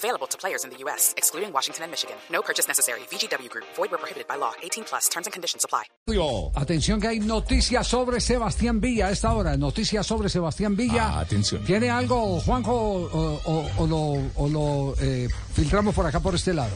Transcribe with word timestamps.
Available 0.00 0.26
to 0.28 0.38
players 0.38 0.64
in 0.64 0.70
the 0.70 0.78
U.S., 0.84 1.12
excluding 1.18 1.52
Washington 1.52 1.84
and 1.84 1.90
Michigan. 1.92 2.16
No 2.32 2.40
purchase 2.40 2.66
necessary. 2.66 3.00
VGW 3.12 3.50
Group. 3.50 3.66
Void 3.76 3.90
where 3.90 3.98
prohibited 4.00 4.26
by 4.26 4.36
law. 4.38 4.52
18 4.62 4.84
plus. 4.88 5.08
Terms 5.10 5.26
and 5.26 5.32
conditions 5.34 5.62
apply. 5.64 5.84
Atención 6.56 7.00
que 7.00 7.08
hay 7.08 7.20
noticias 7.20 7.86
sobre 7.86 8.20
Sebastián 8.20 8.80
Villa 8.80 9.08
a 9.08 9.10
esta 9.10 9.32
hora. 9.34 9.56
Noticias 9.58 10.06
sobre 10.06 10.28
Sebastián 10.30 10.74
Villa. 10.74 11.06
Ah, 11.08 11.20
atención. 11.20 11.62
¿Tiene 11.64 11.90
algo, 11.90 12.40
Juanjo, 12.40 12.72
o, 12.72 13.40
o- 13.44 13.70
o 13.76 13.86
lo, 13.86 14.30
o 14.36 14.48
lo, 14.48 14.94
eh, 15.02 15.28
filtramos 15.54 15.94
por 15.94 16.06
acá, 16.06 16.18
por 16.20 16.34
este 16.34 16.54
lado? 16.54 16.74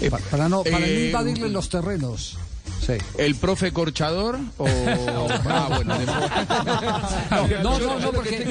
Eh, 0.00 0.10
Pa- 0.10 0.18
para 0.30 0.48
no, 0.48 0.64
para 0.64 0.78
no 0.80 0.86
eh, 0.86 1.06
invadirle 1.08 1.48
los 1.50 1.68
terrenos. 1.68 2.38
Sí. 2.84 2.94
¿El 3.16 3.36
profe 3.36 3.72
Corchador 3.72 4.38
o...? 4.58 4.66
ah, 5.48 5.68
bueno. 5.76 5.98
de- 5.98 7.62
No, 7.62 7.78
no, 7.78 7.98
no, 8.00 8.10
porque... 8.12 8.44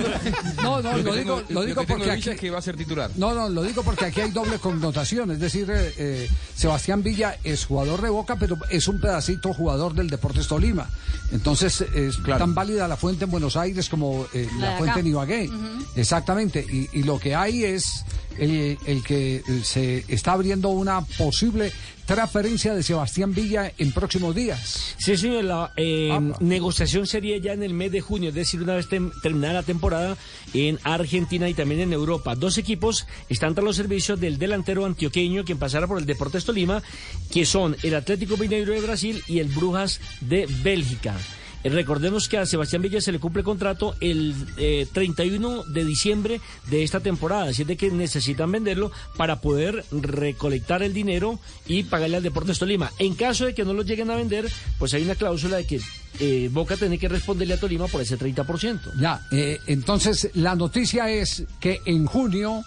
No, 0.64 0.82
no, 0.82 0.98
Lo 0.98 1.14
digo, 1.16 1.44
lo 1.50 1.64
digo 1.64 1.84
porque 1.86 2.12
aquí... 2.12 2.30
es 2.30 2.40
que 2.40 2.50
va 2.50 2.60
a 2.60 2.62
ser 2.62 2.78
titular. 2.78 3.12
No, 3.18 3.34
no, 3.34 3.50
lo 3.50 3.62
digo 3.64 3.84
porque 3.84 4.06
aquí 4.06 4.22
hay 4.22 4.32
doble 4.32 4.58
connotación. 4.60 5.32
Es 5.32 5.40
decir, 5.40 5.70
eh, 5.70 5.94
eh, 5.98 6.30
Sebastián 6.56 7.04
Villa 7.04 7.38
es 7.44 7.66
jugador 7.66 8.02
de 8.02 8.10
Boca, 8.10 8.38
pero 8.38 8.58
es 8.70 8.88
un 8.88 9.02
pedacito 9.02 9.54
jugador 9.54 9.94
del 9.94 10.10
Deportes 10.10 10.48
Tolima. 10.48 10.90
Entonces, 11.32 11.82
es 11.82 12.18
Claro. 12.18 12.40
tan 12.40 12.56
válida 12.56 12.88
la 12.88 12.98
fuente 12.98 13.26
en 13.26 13.32
Buenos 13.32 13.58
Aires 13.58 13.90
como 13.90 14.26
eh, 14.34 14.48
la, 14.60 14.78
fuente 14.78 15.02
en 15.02 15.08
Ibagué. 15.08 15.50
Exactamente. 15.96 16.66
Y, 16.70 16.90
y 16.94 17.04
lo 17.04 17.20
que 17.20 17.36
hay 17.36 17.64
es 17.66 18.06
el, 18.38 18.78
el 18.86 19.04
que 19.04 19.38
eh, 19.38 19.44
se 19.64 20.04
está 20.08 20.34
abriendo 20.34 20.70
una 20.70 21.02
posible 21.02 21.72
transferencia 22.06 22.74
de 22.74 22.84
Sebastián 22.84 23.34
Villa 23.34 23.72
en 23.78 23.92
próximos 23.94 24.36
días. 24.36 24.96
Sí, 24.98 25.16
señor, 25.16 25.46
la 25.46 25.72
eh, 25.78 26.12
negociación 26.42 27.08
sería 27.08 27.38
ya 27.38 27.54
en 27.54 27.64
el 27.64 27.74
mes 27.74 27.92
de 27.92 28.02
junio, 28.02 28.30
es 28.30 28.36
decir, 28.36 28.62
una 28.62 28.76
vez 28.76 28.90
tem- 28.90 29.12
terminada 29.22 29.54
la 29.54 29.64
temporada 29.64 30.18
en 30.54 30.78
Argentina 30.84 31.48
y 31.48 31.54
también 31.54 31.80
en 31.82 31.94
Europa. 31.94 32.36
Dos 32.36 32.58
equipos 32.58 33.06
están 33.30 33.54
tras 33.56 33.64
los 33.64 33.78
servicios 33.78 34.20
del 34.20 34.38
delantero 34.38 34.86
antioqueño 34.86 35.46
quien 35.46 35.58
pasará 35.58 35.88
por 35.88 36.00
el 36.00 36.06
Deportes 36.06 36.44
Tolima, 36.44 36.84
que 37.32 37.46
son 37.46 37.78
el 37.84 37.96
Atlético 37.96 38.36
Mineiro 38.36 38.74
de 38.74 38.82
Brasil 38.82 39.24
y 39.28 39.40
el 39.40 39.48
Brujas 39.48 40.02
de 40.20 40.48
Bélgica. 40.64 41.16
Eh, 41.64 41.70
Recordemos 41.70 42.28
que 42.28 42.38
a 42.38 42.46
Sebastián 42.46 42.82
Villa 42.82 43.02
se 43.02 43.12
le 43.12 43.20
cumple 43.20 43.44
contrato 43.44 43.96
el 44.00 44.36
eh, 44.58 44.88
31 44.92 45.64
de 45.66 45.86
diciembre 45.86 46.42
de 46.70 46.84
esta 46.84 47.00
temporada, 47.00 47.50
así 47.50 47.64
es 47.64 47.68
de 47.68 47.78
que 47.78 47.92
necesitan 47.92 48.52
venderlo 48.52 48.92
para 49.18 49.42
poder 49.42 49.86
recolectar 49.92 50.84
el 50.84 50.94
dinero 50.94 51.40
y 51.68 51.84
pagarle 51.84 52.18
al 52.18 52.24
Deportes 52.24 52.60
Tolima. 52.60 52.92
En 53.00 53.16
caso 53.16 53.46
de 53.46 53.54
que 53.54 53.66
no 53.66 53.74
lo 53.74 53.84
lleguen 53.84 54.10
a 54.10 54.16
vender, 54.16 54.52
pues 54.80 54.94
hay 54.94 55.04
una 55.04 55.16
cláusula 55.16 55.58
de 55.58 55.66
que 55.66 55.82
eh, 56.20 56.50
Boca 56.52 56.78
tiene 56.78 56.98
que 56.98 57.08
responderle 57.08 57.56
a 57.56 57.60
Tolima 57.60 57.88
por 57.88 58.02
ese 58.02 58.18
30%. 58.18 59.00
Ya, 59.00 59.22
eh, 59.32 59.60
entonces 59.68 60.30
la 60.36 60.56
noticia 60.56 61.10
es 61.10 61.44
que 61.60 61.82
en 61.86 62.06
junio 62.06 62.64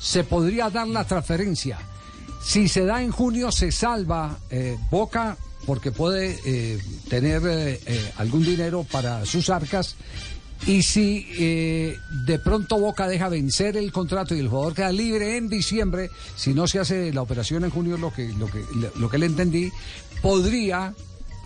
se 0.00 0.24
podría 0.24 0.70
dar 0.70 0.88
la 0.88 1.04
transferencia. 1.04 1.78
Si 2.42 2.68
se 2.68 2.84
da 2.84 3.02
en 3.02 3.10
junio, 3.10 3.52
se 3.52 3.70
salva 3.70 4.38
eh, 4.50 4.78
Boca 4.90 5.36
porque 5.66 5.92
puede 5.92 6.38
eh, 6.44 6.78
tener 7.08 7.42
eh, 7.46 7.80
eh, 7.86 8.12
algún 8.16 8.44
dinero 8.44 8.84
para 8.90 9.24
sus 9.26 9.50
arcas. 9.50 9.96
Y 10.66 10.82
si 10.82 11.26
eh, 11.38 11.96
de 12.26 12.38
pronto 12.38 12.78
Boca 12.78 13.08
deja 13.08 13.28
vencer 13.28 13.76
el 13.76 13.92
contrato 13.92 14.34
y 14.34 14.40
el 14.40 14.48
jugador 14.48 14.74
queda 14.74 14.92
libre 14.92 15.36
en 15.36 15.48
diciembre, 15.48 16.10
si 16.36 16.52
no 16.52 16.66
se 16.66 16.78
hace 16.78 17.12
la 17.12 17.22
operación 17.22 17.64
en 17.64 17.70
junio, 17.70 17.96
lo 17.96 18.12
que, 18.12 18.28
lo 18.34 18.46
que, 18.46 18.62
lo 18.96 19.08
que 19.08 19.18
le 19.18 19.26
entendí, 19.26 19.72
podría 20.20 20.94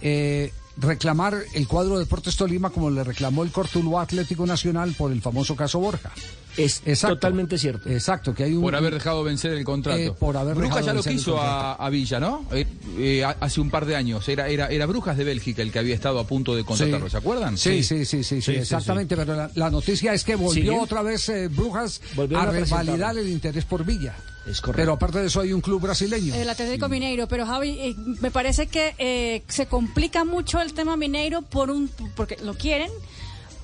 eh, 0.03 0.53
reclamar 0.76 1.44
el 1.54 1.69
cuadro 1.69 1.94
de 1.94 2.04
Deportes 2.04 2.36
Tolima 2.36 2.70
como 2.70 2.91
le 2.91 3.04
reclamó 3.04 3.44
el 3.44 3.53
Cortuluá 3.53 4.03
Atlético 4.03 4.47
Nacional 4.47 4.94
por 4.98 5.12
el 5.12 5.22
famoso 5.22 5.54
caso 5.54 5.78
Borja. 5.78 6.10
Es 6.56 6.82
Exacto. 6.87 7.16
totalmente 7.16 7.59
cierto. 7.59 7.88
Exacto, 7.88 8.34
que 8.34 8.44
hay 8.44 8.54
un... 8.54 8.62
Por 8.62 8.76
haber 8.76 8.94
dejado 8.94 9.25
vencer 9.25 9.53
el 9.53 9.65
contrato. 9.65 9.98
Eh, 9.98 10.12
por 10.12 10.37
haber 10.37 10.54
Brujas 10.54 10.76
dejado 10.76 10.87
ya 11.03 11.10
lo 11.10 11.16
quiso 11.16 11.37
a, 11.41 11.88
Villa, 11.91 12.20
¿no? 12.20 12.44
Eh, 12.53 12.66
eh, 12.98 13.25
a- 13.25 13.37
hace 13.41 13.60
un 13.60 13.70
par 13.70 13.87
de 13.87 13.97
años. 13.97 14.28
Era, 14.28 14.48
era, 14.48 14.69
era 14.69 14.87
Brujas 14.87 15.16
de 15.16 15.25
Bélgica 15.25 15.62
el 15.62 15.72
que 15.72 15.78
había 15.78 15.94
estado 15.94 16.19
a 16.19 16.26
punto 16.26 16.54
de 16.54 16.65
contratarlo, 16.65 17.10
¿se 17.10 17.16
acuerdan? 17.16 17.59
Sí, 17.59 17.82
sí, 17.82 18.04
sí, 18.04 18.22
sí, 18.22 18.41
sí, 18.41 18.53
exactamente. 18.53 19.16
Pero 19.16 19.34
la, 19.34 19.50
la 19.54 19.70
noticia 19.70 20.15
es 20.15 20.25
que 20.25 20.37
volvió 20.37 20.72
¿Sigue? 20.72 20.78
otra 20.78 21.03
vez 21.03 21.28
eh, 21.28 21.48
Brujas 21.48 22.00
Volvieron 22.15 22.47
a 22.47 22.48
a 22.48 22.53
revalidar 22.53 23.19
el 23.19 23.28
interés 23.28 23.65
por 23.65 23.84
Villa. 23.84 24.15
Es 24.47 24.60
correcto. 24.60 24.76
Pero 24.82 24.92
aparte 24.92 25.21
de 25.21 25.26
eso 25.28 25.41
hay 25.41 25.53
un 25.54 25.62
club 25.62 25.81
brasileño. 25.81 26.34
El 26.34 26.50
Atlético 26.50 26.86
Mineiro, 26.88 27.26
pero 27.26 27.47
Javi, 27.47 27.71
eh, 27.81 27.94
me 28.21 28.31
parece 28.31 28.66
que 28.66 28.94
eh, 28.98 29.42
se 29.48 29.66
complica 29.66 30.25
mucho 30.25 30.60
el 30.60 30.75
tema 30.75 30.97
Mineiro 30.98 31.41
por 31.42 31.71
un 31.71 31.88
porque 32.15 32.36
lo 32.44 32.53
quieren, 32.54 32.91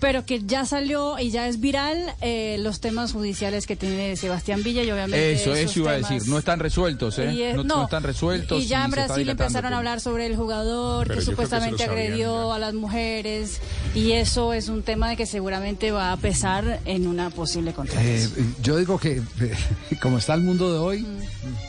pero 0.00 0.24
que 0.24 0.42
ya 0.44 0.64
salió 0.64 1.18
y 1.18 1.30
ya 1.30 1.46
es 1.46 1.60
viral 1.60 2.14
eh, 2.22 2.56
los 2.60 2.80
temas 2.80 3.12
judiciales 3.12 3.66
que 3.66 3.76
tiene 3.76 4.16
Sebastián 4.16 4.62
Villa 4.62 4.82
y 4.82 4.90
obviamente 4.90 5.32
Eso, 5.34 5.54
eso 5.54 5.80
iba 5.80 5.90
a 5.92 5.96
decir. 5.98 6.22
No 6.26 6.38
están 6.38 6.58
resueltos, 6.58 7.18
¿eh? 7.18 7.32
Y, 7.32 7.42
eh, 7.42 7.54
no, 7.54 7.62
no 7.64 7.84
están 7.84 8.02
resueltos. 8.02 8.62
Y 8.62 8.66
ya 8.66 8.84
en 8.84 8.90
Brasil 8.90 9.28
empezaron 9.28 9.72
a 9.74 9.78
hablar 9.78 10.00
sobre 10.00 10.26
el 10.26 10.36
jugador 10.36 11.06
Pero 11.06 11.20
que 11.20 11.24
supuestamente 11.26 11.84
sabían 11.84 11.90
agredió 12.06 12.48
ya. 12.48 12.54
a 12.56 12.58
las 12.58 12.74
mujeres 12.74 13.60
y 13.94 14.12
eso 14.12 14.52
es 14.54 14.68
un 14.68 14.82
tema 14.82 15.08
de 15.10 15.16
que 15.16 15.26
seguramente 15.26 15.90
va 15.92 16.12
a 16.12 16.16
pesar 16.16 16.80
en 16.86 17.06
una 17.06 17.30
posible 17.30 17.70
Eh, 17.70 17.74
contratación. 17.74 18.54
yo 18.62 18.76
digo 18.78 18.98
que 18.98 19.18
eh, 19.40 19.54
como 20.00 20.18
está 20.18 20.34
el 20.34 20.40
mundo 20.42 20.72
de 20.72 20.78
hoy, 20.78 21.06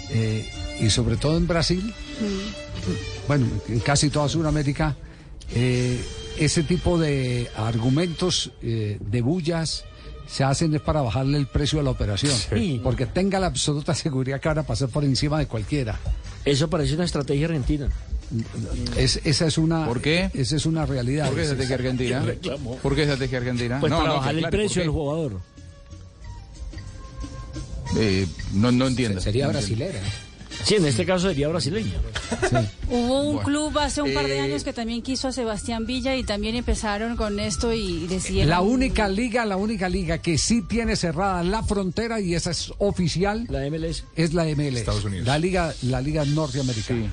eh, 0.09 0.49
y 0.79 0.89
sobre 0.89 1.17
todo 1.17 1.37
en 1.37 1.47
Brasil, 1.47 1.93
bueno, 3.27 3.45
en 3.67 3.79
casi 3.79 4.09
toda 4.09 4.27
Sudamérica, 4.29 4.95
eh, 5.53 6.01
ese 6.37 6.63
tipo 6.63 6.97
de 6.99 7.49
argumentos, 7.55 8.51
eh, 8.61 8.97
de 8.99 9.21
bullas, 9.21 9.85
se 10.27 10.43
hacen 10.43 10.73
es 10.73 10.81
para 10.81 11.01
bajarle 11.01 11.37
el 11.37 11.47
precio 11.47 11.79
a 11.79 11.83
la 11.83 11.89
operación. 11.89 12.33
Sí. 12.33 12.79
Porque 12.81 13.05
tenga 13.05 13.39
la 13.39 13.47
absoluta 13.47 13.93
seguridad 13.93 14.39
que 14.39 14.47
van 14.47 14.59
a 14.59 14.63
pasar 14.63 14.89
por 14.89 15.03
encima 15.03 15.37
de 15.39 15.45
cualquiera. 15.47 15.99
Eso 16.45 16.69
parece 16.69 16.95
una 16.95 17.03
estrategia 17.05 17.47
argentina. 17.47 17.89
Es, 18.95 19.19
esa 19.25 19.45
es 19.45 19.57
una, 19.57 19.85
¿Por 19.85 20.01
qué? 20.01 20.31
Esa 20.33 20.55
es 20.55 20.65
una 20.65 20.85
realidad. 20.85 21.25
¿Por 21.27 21.35
qué 21.35 21.41
estrategia 21.41 21.75
argentina? 21.75 22.25
¿Por 22.81 22.95
qué 22.95 23.01
estrategia 23.01 23.37
argentina? 23.39 23.79
Pues 23.81 23.91
No, 23.91 23.97
para 23.97 24.09
no, 24.09 24.15
bajar 24.15 24.31
que 24.31 24.37
el 24.37 24.41
claro, 24.43 24.57
precio 24.57 24.73
¿por 24.73 24.83
del 24.83 24.91
qué? 24.91 24.97
jugador. 24.97 25.41
Eh, 27.97 28.27
no, 28.53 28.71
no 28.71 28.87
entiendo. 28.87 29.19
Sería 29.19 29.47
No 29.47 29.59
entiendo. 29.59 29.99
Sí, 30.63 30.75
en 30.75 30.85
este 30.85 31.05
caso 31.05 31.27
sería 31.27 31.47
brasileño. 31.47 31.91
Hubo 32.89 33.21
un 33.21 33.35
Bueno, 33.35 33.41
club 33.43 33.79
hace 33.79 34.01
un 34.01 34.13
par 34.13 34.25
de 34.25 34.37
eh, 34.37 34.41
años 34.41 34.63
que 34.63 34.73
también 34.73 35.01
quiso 35.01 35.27
a 35.27 35.31
Sebastián 35.31 35.85
Villa 35.85 36.15
y 36.15 36.23
también 36.23 36.55
empezaron 36.55 37.15
con 37.15 37.39
esto 37.39 37.73
y 37.73 38.07
decían... 38.07 38.47
La 38.49 38.61
única 38.61 39.07
liga, 39.07 39.45
la 39.45 39.57
única 39.57 39.89
liga 39.89 40.19
que 40.19 40.37
sí 40.37 40.61
tiene 40.61 40.95
cerrada 40.95 41.43
la 41.43 41.63
frontera 41.63 42.19
y 42.19 42.35
esa 42.35 42.51
es 42.51 42.71
oficial 42.77 43.45
La 43.49 43.59
MLS. 43.69 44.05
es 44.15 44.33
la 44.33 44.45
MLS. 44.45 44.77
Estados 44.77 45.05
Unidos. 45.05 45.27
La 45.27 45.37
liga, 45.39 45.73
la 45.83 46.01
liga 46.01 46.25
norteamericana. 46.25 47.11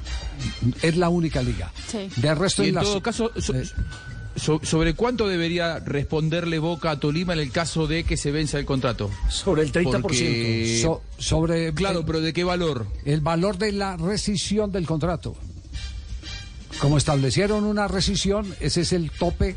Es 0.82 0.97
la 0.97 1.08
única 1.08 1.42
liga. 1.42 1.72
Sí. 1.88 2.08
De 2.16 2.34
resto 2.34 2.62
Y 2.62 2.66
en 2.66 2.69
en 2.70 2.75
las- 2.76 2.84
todo 2.84 3.03
caso, 3.03 3.31
so- 3.41 3.54
eh, 3.54 3.64
so- 4.38 4.60
¿sobre 4.62 4.94
cuánto 4.94 5.28
debería 5.28 5.78
responderle 5.81 6.59
Boca 6.59 6.91
a 6.93 7.00
Tolima 7.00 7.32
en 7.32 7.41
el 7.41 7.50
caso 7.50 7.87
de 7.87 8.04
que 8.04 8.16
se 8.16 8.31
venza 8.31 8.59
el 8.59 8.65
contrato? 8.66 9.10
Sobre 9.28 9.62
el 9.62 9.72
30%. 9.72 10.03
Porque- 10.03 10.81
so- 10.82 11.03
sobre 11.19 11.72
Claro, 11.75 12.00
el, 12.00 12.04
pero 12.06 12.21
¿de 12.21 12.32
qué 12.32 12.44
valor? 12.44 12.87
el 13.04 13.21
valor 13.21 13.59
de 13.59 13.72
la 13.72 13.97
rescisión 13.97 14.72
del 14.72 14.87
contrato. 14.87 15.37
Como 16.81 16.97
establecieron 16.99 17.65
una 17.65 17.88
rescisión, 17.88 18.54
ese 18.61 18.82
es 18.82 18.93
el 18.93 19.11
tope. 19.11 19.56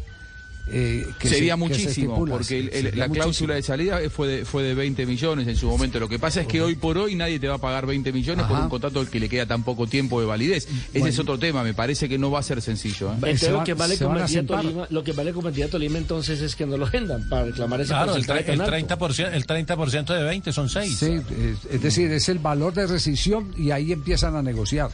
Eh, 0.67 1.05
que 1.19 1.27
Sería 1.29 1.55
se- 1.55 1.67
que 1.67 1.73
se 1.75 1.81
muchísimo, 1.83 2.25
porque 2.25 2.59
el- 2.59 2.65
el- 2.69 2.83
Sería 2.85 3.07
la 3.07 3.13
cláusula 3.13 3.25
muchísimo. 3.25 3.53
de 3.53 3.61
salida 3.63 4.09
fue 4.09 4.27
de, 4.27 4.45
fue 4.45 4.63
de 4.63 4.73
20 4.73 5.05
millones 5.05 5.47
en 5.47 5.55
su 5.55 5.67
momento. 5.67 5.99
Lo 5.99 6.07
que 6.07 6.19
pasa 6.19 6.41
es 6.41 6.47
que 6.47 6.61
hoy 6.61 6.75
por 6.75 6.97
hoy 6.97 7.15
nadie 7.15 7.39
te 7.39 7.47
va 7.47 7.55
a 7.55 7.57
pagar 7.57 7.85
20 7.85 8.11
millones 8.13 8.45
por 8.45 8.55
Ajá. 8.55 8.63
un 8.65 8.69
contrato 8.69 8.99
al 8.99 9.09
que 9.09 9.19
le 9.19 9.27
queda 9.27 9.45
tan 9.45 9.63
poco 9.63 9.87
tiempo 9.87 10.19
de 10.21 10.27
validez. 10.27 10.67
Ese 10.93 11.09
es 11.09 11.19
otro 11.19 11.37
tema, 11.39 11.63
me 11.63 11.73
parece 11.73 12.07
que 12.07 12.17
no 12.17 12.31
va 12.31 12.39
a 12.39 12.43
ser 12.43 12.61
sencillo. 12.61 13.09
¿eh? 13.09 13.15
Entonces, 13.15 13.39
se 13.41 13.49
lo 13.49 13.57
van- 13.57 13.65
que 13.65 13.73
vale. 13.73 13.97
Tolima, 13.97 14.87
lo 14.89 15.03
que 15.03 15.11
vale 15.11 15.33
convertir 15.33 15.65
a 15.65 15.67
Tolima 15.67 15.97
entonces 15.97 16.41
es 16.41 16.55
que 16.55 16.65
no 16.65 16.77
lo 16.77 16.87
vendan 16.89 17.27
para 17.29 17.45
reclamar 17.45 17.81
ese 17.81 17.89
Claro, 17.89 18.13
el, 18.15 18.21
el 18.21 18.25
tan 18.27 18.37
alto. 18.61 18.95
30%, 18.95 19.33
el 19.33 19.45
30% 19.45 20.13
de 20.13 20.23
20 20.23 20.53
son 20.53 20.69
6. 20.69 20.95
Sí, 20.97 21.05
es, 21.11 21.73
es 21.73 21.81
decir, 21.81 22.11
es 22.11 22.29
el 22.29 22.39
valor 22.39 22.73
de 22.73 22.87
rescisión 22.87 23.53
y 23.57 23.71
ahí 23.71 23.91
empiezan 23.91 24.35
a 24.35 24.41
negociar. 24.41 24.91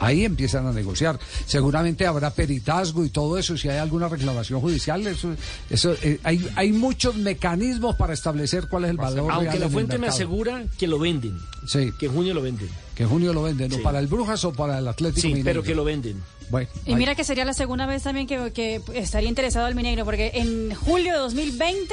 Ahí 0.00 0.24
empiezan 0.24 0.64
a 0.66 0.72
negociar. 0.72 1.18
Seguramente 1.44 2.06
habrá 2.06 2.30
peritazgo 2.30 3.04
y 3.04 3.08
todo 3.10 3.36
eso. 3.36 3.56
Si 3.56 3.68
hay 3.68 3.78
alguna 3.78 4.06
reclamación 4.08 4.60
judicial, 4.60 5.04
eso, 5.08 5.34
eso 5.70 5.92
eh, 6.02 6.20
hay, 6.22 6.48
hay 6.54 6.70
muchos 6.72 7.16
mecanismos 7.16 7.96
para 7.96 8.12
establecer 8.14 8.68
cuál 8.68 8.84
es 8.84 8.90
el 8.90 8.96
valor 8.96 9.32
Aunque 9.32 9.58
la 9.58 9.68
fuente 9.68 9.98
me 9.98 10.06
asegura 10.06 10.62
que 10.78 10.86
lo 10.86 11.00
venden, 11.00 11.36
Sí, 11.66 11.90
que 11.98 12.06
en 12.06 12.12
junio 12.12 12.32
lo 12.32 12.42
venden. 12.42 12.68
que 12.94 13.02
en 13.02 13.08
junio 13.08 13.32
lo 13.32 13.42
venden, 13.42 13.70
¿no? 13.70 13.76
Sí. 13.78 13.82
¿Para 13.82 13.98
el 13.98 14.06
Brujas 14.06 14.44
o 14.44 14.52
para 14.52 14.78
el 14.78 14.86
Atlético 14.86 15.20
Sí, 15.20 15.28
Mineiro? 15.28 15.44
pero 15.44 15.62
que 15.64 15.74
lo 15.74 15.82
venden. 15.84 16.22
Bueno, 16.48 16.68
Y 16.86 16.90
ahí- 16.92 16.96
mira 16.96 17.14
que 17.16 17.24
sería 17.24 17.44
la 17.44 17.52
segunda 17.52 17.84
vez 17.86 18.04
también 18.04 18.26
que, 18.28 18.52
que 18.52 18.80
estaría 18.94 19.28
interesado 19.28 19.66
el 19.66 19.74
Mineiro, 19.74 20.04
porque 20.04 20.30
en 20.34 20.74
julio 20.76 21.12
de 21.12 21.18
2020 21.18 21.92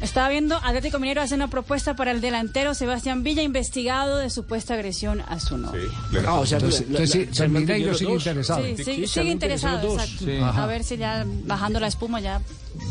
estaba 0.00 0.28
viendo 0.28 0.56
Atlético 0.56 0.98
Mineiro 0.98 1.20
hace 1.22 1.34
una 1.34 1.48
propuesta 1.48 1.94
para 1.96 2.10
el 2.10 2.20
delantero 2.20 2.74
Sebastián 2.74 3.22
Villa, 3.22 3.42
investigado 3.42 4.16
de 4.18 4.30
supuesta 4.30 4.74
agresión 4.74 5.20
a 5.28 5.38
su 5.40 5.58
novia. 5.58 5.82
Ah, 6.26 6.34
o 6.34 6.46
sea, 6.46 6.58
Entonces- 6.58 6.80
la- 6.82 6.86
la- 6.86 6.98
entonces 7.04 7.28
sí, 7.28 7.34
se 7.34 7.44
han 7.44 7.52
Mineiro 7.52 7.94
sigue 7.94 8.12
interesado. 8.12 8.64
Sí, 8.64 8.74
Sí, 8.76 8.84
sí, 8.84 9.06
sigue 9.06 9.30
interesado 9.30 9.92
exacto. 9.94 10.24
Sí. 10.24 10.38
A 10.40 10.66
ver 10.66 10.84
si 10.84 10.96
ya 10.96 11.24
bajando 11.44 11.80
la 11.80 11.86
espuma 11.88 12.20
ya 12.20 12.40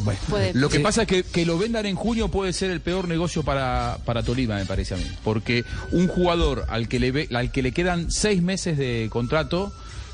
bueno. 0.03 0.19
puede. 0.29 0.53
Lo 0.53 0.69
que 0.69 0.77
Sí. 0.77 0.83
pasa 0.83 1.01
es 1.03 1.07
que, 1.07 1.23
que 1.23 1.45
lo 1.45 1.57
vendan 1.57 1.85
en 1.85 1.95
junio 1.95 2.29
puede 2.29 2.53
ser 2.53 2.69
el 2.71 2.81
peor 2.81 3.07
negocio 3.07 3.43
para, 3.43 3.97
para 4.05 4.21
Tolima, 4.23 4.55
me 4.55 4.65
parece 4.65 4.93
a 4.93 4.97
mí. 4.97 5.05
Porque 5.23 5.65
un 5.91 6.07
jugador 6.07 6.65
al 6.69 6.87
que, 6.87 6.99
le 6.99 7.11
ve, 7.11 7.27
al 7.33 7.51
que 7.51 7.61
le 7.63 7.71
quedan 7.71 8.11
seis 8.11 8.41
meses 8.41 8.77
de 8.77 9.07
contrato, 9.11 9.71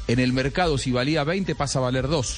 en 0.07 0.19
el 0.19 0.33
mercado 0.33 0.77
si 0.77 0.92
valía 0.92 1.24
20 1.24 1.56
pasa 1.56 1.80
a 1.80 1.81
valer 1.81 2.07
2. 2.07 2.38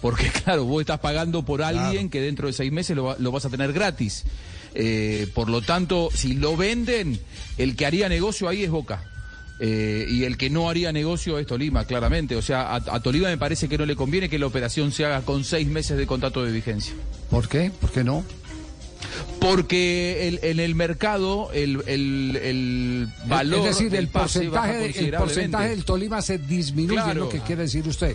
Porque 0.00 0.28
claro, 0.44 0.64
vos 0.64 0.80
estás 0.80 1.00
pagando 1.00 1.44
por 1.44 1.62
alguien 1.62 2.10
que 2.10 2.20
dentro 2.20 2.46
de 2.46 2.52
seis 2.52 2.72
meses 2.72 2.96
lo, 2.96 3.16
lo 3.18 3.32
vas 3.32 3.44
a 3.44 3.50
tener 3.50 3.72
gratis. 3.72 4.24
Eh, 4.74 5.26
por 5.34 5.48
lo 5.48 5.62
tanto, 5.62 6.10
si 6.14 6.34
lo 6.34 6.56
venden, 6.56 7.18
el 7.56 7.74
que 7.76 7.86
haría 7.86 8.08
negocio 8.08 8.48
ahí 8.48 8.64
es 8.64 8.70
Boca. 8.70 9.02
Eh, 9.60 10.06
y 10.08 10.22
el 10.22 10.36
que 10.36 10.50
no 10.50 10.70
haría 10.70 10.92
negocio 10.92 11.38
es 11.38 11.46
Tolima, 11.46 11.84
claramente. 11.84 12.36
O 12.36 12.42
sea, 12.42 12.74
a, 12.74 12.76
a 12.76 13.00
Tolima 13.00 13.28
me 13.28 13.38
parece 13.38 13.68
que 13.68 13.76
no 13.76 13.86
le 13.86 13.96
conviene 13.96 14.28
que 14.28 14.38
la 14.38 14.46
operación 14.46 14.92
se 14.92 15.04
haga 15.04 15.22
con 15.22 15.42
seis 15.42 15.66
meses 15.66 15.96
de 15.96 16.06
contrato 16.06 16.44
de 16.44 16.52
vigencia. 16.52 16.94
¿Por 17.28 17.48
qué? 17.48 17.72
¿Por 17.80 17.90
qué 17.90 18.04
no? 18.04 18.24
Porque 19.48 20.28
el- 20.28 20.40
en 20.42 20.60
el 20.60 20.74
mercado 20.74 21.50
el, 21.54 21.82
el- 21.86 22.36
el 22.42 23.08
valor 23.26 23.60
es 23.66 23.78
decir, 23.78 23.94
el 23.94 24.08
porcentaje, 24.08 24.98
el 25.06 25.12
porcentaje 25.14 25.68
del 25.70 25.84
Tolima 25.84 26.20
se 26.20 26.38
disminuye, 26.38 26.98
es 26.98 27.04
Claro. 27.04 27.20
lo 27.24 27.28
que 27.30 27.40
quiere 27.40 27.62
decir 27.62 27.86
usted. 27.88 28.14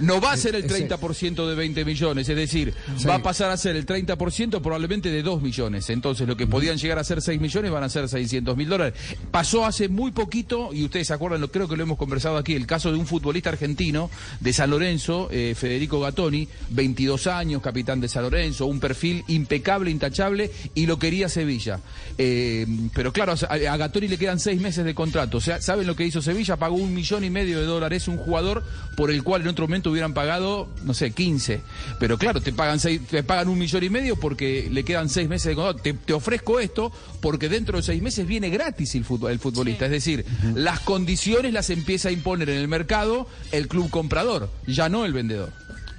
No 0.00 0.20
va 0.20 0.32
a 0.32 0.36
ser 0.36 0.54
el 0.56 0.64
Ese- 0.64 0.74
30% 0.88 1.48
de 1.48 1.54
20 1.54 1.84
millones, 1.84 2.28
es 2.28 2.36
decir, 2.36 2.74
Sí. 2.98 3.06
va 3.06 3.16
a 3.16 3.22
pasar 3.22 3.50
a 3.50 3.56
ser 3.56 3.76
el 3.76 3.86
30% 3.86 4.60
probablemente 4.60 5.10
de 5.10 5.22
2 5.22 5.40
millones. 5.40 5.88
Entonces, 5.90 6.28
lo 6.28 6.36
que 6.36 6.46
podían 6.46 6.76
llegar 6.76 6.98
a 6.98 7.04
ser 7.04 7.22
6 7.22 7.40
millones 7.40 7.70
van 7.70 7.84
a 7.84 7.88
ser 7.88 8.08
600 8.08 8.56
mil 8.56 8.68
dólares. 8.68 8.94
Pasó 9.30 9.64
hace 9.64 9.88
muy 9.88 10.10
poquito, 10.10 10.70
y 10.74 10.84
ustedes 10.84 11.06
se 11.06 11.14
acuerdan, 11.14 11.40
lo, 11.40 11.50
creo 11.50 11.66
que 11.68 11.76
lo 11.76 11.82
hemos 11.82 11.96
conversado 11.98 12.36
aquí, 12.36 12.54
el 12.54 12.66
caso 12.66 12.92
de 12.92 12.98
un 12.98 13.06
futbolista 13.06 13.48
argentino 13.50 14.10
de 14.40 14.52
San 14.52 14.70
Lorenzo, 14.70 15.28
eh, 15.32 15.54
Federico 15.56 16.00
Gattoni, 16.00 16.46
22 16.70 17.26
años, 17.26 17.62
capitán 17.62 18.00
de 18.00 18.08
San 18.08 18.22
Lorenzo, 18.24 18.66
un 18.66 18.80
perfil 18.80 19.24
impecable, 19.28 19.90
intachable, 19.90 20.50
y 20.74 20.86
lo 20.86 20.98
quería 20.98 21.28
Sevilla. 21.28 21.80
Eh, 22.16 22.66
pero 22.94 23.12
claro, 23.12 23.34
a, 23.48 23.76
Gattoni 23.76 24.08
le 24.08 24.18
quedan 24.18 24.40
6 24.40 24.60
meses 24.60 24.84
de 24.84 24.94
contrato. 24.94 25.38
O 25.38 25.40
sea, 25.40 25.60
¿saben 25.60 25.86
lo 25.86 25.96
que 25.96 26.04
hizo 26.04 26.22
Sevilla? 26.22 26.56
Pagó 26.56 26.76
un 26.76 26.94
millón 26.94 27.24
y 27.24 27.30
medio 27.30 27.60
de 27.60 27.66
dólares 27.66 28.08
un 28.08 28.16
jugador 28.16 28.64
por 28.96 29.10
el 29.10 29.22
cual 29.22 29.42
en 29.42 29.48
otro 29.48 29.66
momento 29.66 29.90
hubieran 29.90 30.14
pagado, 30.14 30.68
no 30.84 30.94
sé, 30.94 31.10
15. 31.12 31.60
Pero 31.98 32.18
claro, 32.18 32.40
te 32.40 32.52
pagan, 32.52 32.80
seis, 32.80 33.00
te 33.08 33.22
pagan 33.22 33.48
un 33.48 33.58
millón 33.58 33.84
y 33.84 33.90
medio 33.90 34.16
porque 34.16 34.68
le 34.70 34.84
quedan 34.84 35.08
6 35.08 35.28
meses 35.28 35.50
de 35.50 35.54
contrato. 35.54 35.82
Te, 35.82 35.92
te 35.94 36.12
ofrezco 36.12 36.60
esto 36.60 36.92
porque 37.20 37.48
dentro 37.48 37.78
de 37.78 37.82
6 37.82 38.02
meses 38.02 38.26
viene 38.26 38.50
gratis 38.50 38.94
el, 38.94 39.04
futbol, 39.04 39.30
el 39.30 39.38
futbolista. 39.38 39.84
Es 39.86 39.90
decir, 39.90 40.24
las 40.54 40.80
condiciones 40.80 41.52
las 41.52 41.70
empieza 41.70 42.08
a 42.08 42.12
imponer 42.12 42.50
en 42.50 42.58
el 42.58 42.68
mercado 42.68 43.26
el 43.52 43.68
club 43.68 43.90
comprador, 43.90 44.50
ya 44.66 44.88
no 44.88 45.04
el 45.04 45.12
vendedor. 45.12 45.52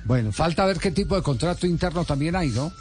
Bueno, 0.05 0.31
falta 0.31 0.65
ver 0.65 0.77
qué 0.77 0.91
tipo 0.91 1.15
de 1.15 1.21
contrato 1.21 1.67
interno 1.67 2.05
también 2.05 2.35
hay, 2.35 2.49
¿no? 2.49 2.71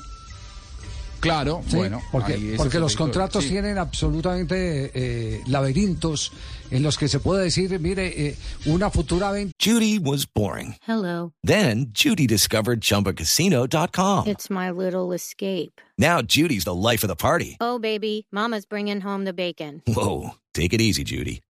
Claro, 1.20 1.62
Sí, 1.67 1.76
bueno. 1.76 2.00
porque, 2.12 2.55
porque 2.56 2.79
los 2.79 2.94
contratos 2.97 3.44
sí. 3.44 3.50
tienen 3.50 3.76
absolutamente 3.79 4.91
eh, 4.94 5.43
laberintos 5.47 6.32
en 6.70 6.82
los 6.82 6.97
que 6.99 7.09
se 7.09 7.19
puede 7.19 7.44
decir, 7.44 7.79
mire, 7.81 8.29
eh, 8.29 8.37
una 8.67 8.91
futura 8.91 9.31
venta 9.31 9.53
Judy 9.59 9.99
was 9.99 10.26
boring. 10.32 10.76
Hello. 10.87 11.32
Then 11.43 11.93
Judy 11.93 12.26
discovered 12.26 12.81
ChumbaCasino.com. 12.81 14.26
It's 14.29 14.49
my 14.50 14.70
little 14.70 15.12
escape. 15.15 15.81
Now 15.97 16.20
Judy's 16.23 16.65
the 16.65 16.75
life 16.75 17.03
of 17.03 17.09
the 17.09 17.17
party. 17.17 17.56
Oh, 17.61 17.79
baby, 17.79 18.26
Mama's 18.31 18.67
bringing 18.67 19.00
home 19.00 19.25
the 19.25 19.32
bacon. 19.32 19.82
Whoa, 19.87 20.35
take 20.55 20.73
it 20.73 20.81
easy, 20.81 21.03
Judy. 21.05 21.41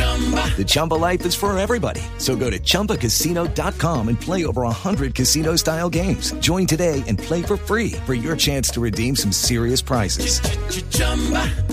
The 0.00 0.64
Chumba 0.66 0.94
life 0.94 1.24
is 1.24 1.34
for 1.34 1.56
everybody. 1.58 2.02
So 2.18 2.36
go 2.36 2.50
to 2.50 2.58
ChumbaCasino.com 2.58 4.08
and 4.08 4.20
play 4.20 4.44
over 4.44 4.62
100 4.62 5.14
casino 5.14 5.56
style 5.56 5.88
games. 5.90 6.32
Join 6.40 6.66
today 6.66 7.02
and 7.06 7.18
play 7.18 7.42
for 7.42 7.56
free 7.56 7.92
for 8.04 8.14
your 8.14 8.36
chance 8.36 8.68
to 8.70 8.80
redeem 8.80 9.14
some 9.16 9.32
serious 9.32 9.80
prizes. 9.82 10.40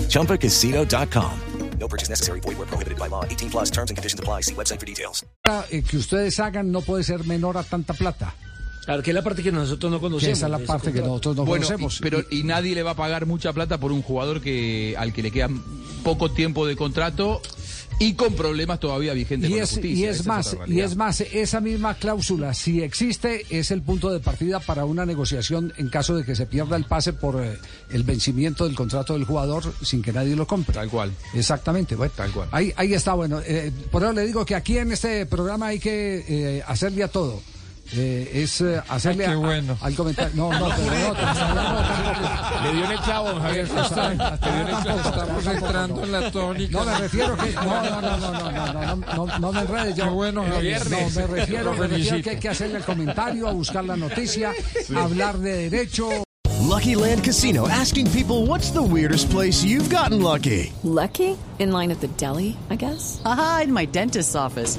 ChumbaCasino.com. 0.08 1.32
No 1.78 1.88
purchase 1.88 2.08
necessary. 2.08 2.40
Void 2.40 2.56
where 2.56 2.66
prohibited 2.66 2.98
by 2.98 3.08
law. 3.08 3.24
18 3.26 3.50
plus 3.50 3.70
terms 3.70 3.90
and 3.90 3.96
conditions 3.98 4.18
apply. 4.20 4.40
See 4.42 4.54
website 4.54 4.80
for 4.80 4.86
details. 4.86 5.22
eh, 5.70 5.82
que 5.82 5.98
ustedes 5.98 6.38
hagan 6.40 6.70
no 6.72 6.80
puede 6.80 7.02
ser 7.04 7.24
menor 7.26 7.58
a 7.58 7.62
tanta 7.62 7.92
plata. 7.94 8.32
Claro, 8.86 9.02
que 9.02 9.10
es 9.10 9.14
la 9.14 9.22
parte 9.22 9.42
que 9.42 9.50
nosotros 9.52 9.90
no 9.90 9.98
Que 9.98 10.02
conocemos. 10.02 10.38
esa 10.38 10.46
es 10.46 10.50
la 10.50 10.58
parte 10.60 10.92
que 10.92 11.00
nosotros 11.00 11.36
no 11.36 11.44
Bueno, 11.44 11.66
conocemos. 11.66 11.98
y- 11.98 12.02
pero 12.02 12.22
y 12.30 12.42
nadie 12.44 12.74
le 12.74 12.82
va 12.82 12.92
a 12.92 12.94
pagar 12.96 13.26
mucha 13.26 13.52
plata 13.52 13.78
por 13.78 13.92
un 13.92 14.02
jugador 14.02 14.40
que 14.40 14.94
al 14.98 15.12
que 15.12 15.22
le 15.22 15.30
queda 15.30 15.48
poco 16.04 16.30
tiempo 16.30 16.66
de 16.66 16.76
contrato 16.76 17.40
y 17.98 18.14
con 18.14 18.34
problemas 18.34 18.80
todavía 18.80 19.12
vigentes 19.12 19.48
Y 19.48 19.52
con 19.52 19.58
la 19.58 19.64
es, 19.64 19.70
justicia. 19.70 20.06
y 20.06 20.08
es 20.10 20.20
es 20.20 20.26
más, 20.26 20.56
y 20.66 20.80
es 20.80 20.96
más, 20.96 21.20
esa 21.20 21.60
misma 21.60 21.94
cláusula, 21.94 22.52
si 22.54 22.82
existe, 22.82 23.46
es 23.50 23.70
el 23.70 23.82
punto 23.82 24.10
de 24.10 24.20
partida 24.20 24.60
para 24.60 24.84
una 24.84 25.06
negociación 25.06 25.72
en 25.76 25.88
caso 25.88 26.16
de 26.16 26.24
que 26.24 26.34
se 26.34 26.46
pierda 26.46 26.76
el 26.76 26.84
pase 26.84 27.12
por 27.12 27.42
eh, 27.44 27.58
el 27.90 28.02
vencimiento 28.02 28.64
del 28.66 28.74
contrato 28.74 29.14
del 29.14 29.24
jugador 29.24 29.72
sin 29.82 30.02
que 30.02 30.12
nadie 30.12 30.34
lo 30.36 30.46
compre. 30.46 30.74
Tal 30.74 30.88
cual. 30.90 31.12
Exactamente, 31.34 31.94
bueno, 31.94 32.12
Tal 32.16 32.30
cual. 32.32 32.48
Ahí, 32.52 32.72
ahí 32.76 32.94
está, 32.94 33.14
bueno. 33.14 33.40
eh, 33.46 33.70
por 33.90 34.02
eso 34.02 34.12
le 34.12 34.26
digo 34.26 34.44
que 34.44 34.54
aquí 34.54 34.78
en 34.78 34.92
este 34.92 35.26
programa 35.26 35.68
hay 35.68 35.78
que 35.78 36.24
eh, 36.28 36.62
hacerle 36.66 37.04
a 37.04 37.08
todo 37.08 37.40
es 37.92 38.62
hacerle 38.88 39.34
bueno. 39.36 39.76
a, 39.80 39.86
al 39.86 39.94
comentario. 39.94 40.34
No, 40.34 40.52
no, 40.58 40.68
pero 40.76 41.14
no, 41.14 41.54
no, 41.54 42.62
Le 42.62 42.72
dio 42.72 42.84
en 42.84 42.90
el 42.90 42.98
clavo. 43.00 43.48
Estamos 43.48 45.46
entrando 45.46 46.04
en 46.04 46.12
la 46.12 46.30
tónica. 46.30 46.78
No, 46.78 46.84
me 46.84 46.98
refiero 46.98 47.36
que. 47.36 47.52
No, 47.52 47.62
no, 47.64 48.00
no, 48.00 48.16
no, 48.18 48.18
no, 48.18 48.72
no, 48.72 49.26
no, 49.26 49.38
no, 49.38 49.52
me 49.52 49.60
enredes. 49.60 49.96
Yo, 49.96 50.10
bueno, 50.10 50.44
Javier. 50.44 50.90
No, 50.90 51.10
me 51.10 51.26
refiero, 51.26 51.74
me 51.74 51.86
refiero 51.86 52.22
que 52.22 52.30
hay 52.30 52.38
que 52.38 52.48
hacerle 52.48 52.78
el 52.78 52.84
comentario, 52.84 53.48
a 53.48 53.52
buscar 53.52 53.84
la 53.84 53.96
noticia, 53.96 54.52
sí. 54.86 54.94
hablar 54.96 55.38
de 55.38 55.68
derecho. 55.70 56.24
Lucky 56.60 56.96
Land 56.96 57.22
Casino 57.24 57.68
asking 57.68 58.10
people 58.10 58.46
what's 58.46 58.70
the 58.70 58.82
weirdest 58.82 59.30
place 59.30 59.62
you've 59.62 59.90
gotten 59.90 60.22
lucky. 60.22 60.72
Lucky? 60.82 61.36
In 61.58 61.70
line 61.70 61.92
at 61.92 62.00
the 62.00 62.08
deli, 62.16 62.56
I 62.70 62.76
guess. 62.76 63.20
Aha, 63.24 63.60
in 63.64 63.72
my 63.72 63.84
dentist's 63.84 64.34
office. 64.34 64.78